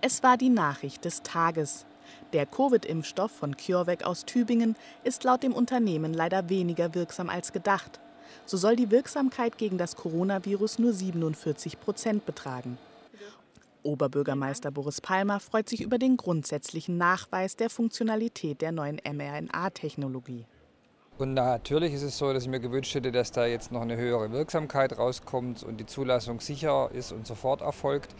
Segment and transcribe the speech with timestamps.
[0.00, 1.84] Es war die Nachricht des Tages.
[2.32, 7.98] Der Covid-Impfstoff von CureVac aus Tübingen ist laut dem Unternehmen leider weniger wirksam als gedacht.
[8.46, 12.78] So soll die Wirksamkeit gegen das Coronavirus nur 47 Prozent betragen.
[13.82, 20.46] Oberbürgermeister Boris Palmer freut sich über den grundsätzlichen Nachweis der Funktionalität der neuen mRNA-Technologie.
[21.16, 23.96] Und natürlich ist es so, dass ich mir gewünscht hätte, dass da jetzt noch eine
[23.96, 28.14] höhere Wirksamkeit rauskommt und die Zulassung sicher ist und sofort erfolgt.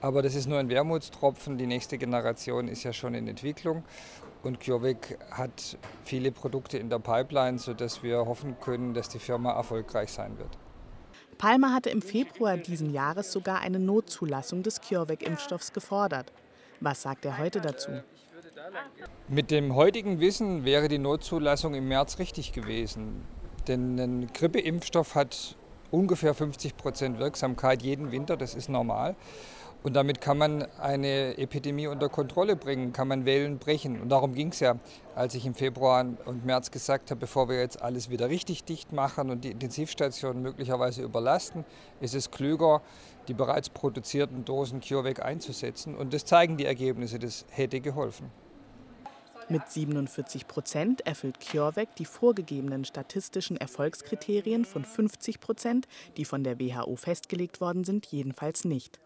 [0.00, 1.58] Aber das ist nur ein Wermutstropfen.
[1.58, 3.84] Die nächste Generation ist ja schon in Entwicklung.
[4.42, 9.52] Und CureVac hat viele Produkte in der Pipeline, sodass wir hoffen können, dass die Firma
[9.52, 10.56] erfolgreich sein wird.
[11.36, 16.32] Palmer hatte im Februar diesen Jahres sogar eine Notzulassung des CureVac-Impfstoffs gefordert.
[16.80, 17.90] Was sagt er heute dazu?
[19.28, 23.26] Mit dem heutigen Wissen wäre die Notzulassung im März richtig gewesen.
[23.68, 25.56] Denn ein Grippeimpfstoff hat
[25.90, 29.16] ungefähr 50 Prozent Wirksamkeit jeden Winter, das ist normal.
[29.82, 33.98] Und damit kann man eine Epidemie unter Kontrolle bringen, kann man Wellen brechen.
[33.98, 34.76] Und darum ging es ja,
[35.14, 38.92] als ich im Februar und März gesagt habe, bevor wir jetzt alles wieder richtig dicht
[38.92, 41.64] machen und die Intensivstationen möglicherweise überlasten,
[42.02, 42.82] ist es klüger,
[43.28, 45.94] die bereits produzierten Dosen CureVac einzusetzen.
[45.96, 48.30] Und das zeigen die Ergebnisse, das hätte geholfen.
[49.50, 56.60] Mit 47 Prozent erfüllt CureVac die vorgegebenen statistischen Erfolgskriterien von 50 Prozent, die von der
[56.60, 59.00] WHO festgelegt worden sind, jedenfalls nicht.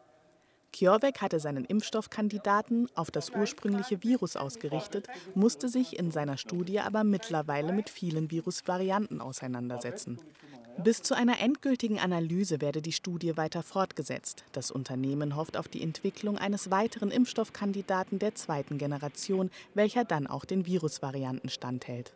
[0.78, 7.04] CureVac hatte seinen Impfstoffkandidaten auf das ursprüngliche Virus ausgerichtet, musste sich in seiner Studie aber
[7.04, 10.20] mittlerweile mit vielen Virusvarianten auseinandersetzen.
[10.82, 14.44] Bis zu einer endgültigen Analyse werde die Studie weiter fortgesetzt.
[14.52, 20.44] Das Unternehmen hofft auf die Entwicklung eines weiteren Impfstoffkandidaten der zweiten Generation, welcher dann auch
[20.44, 22.12] den Virusvarianten standhält.